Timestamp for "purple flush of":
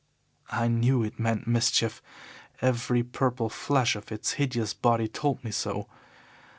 3.03-4.11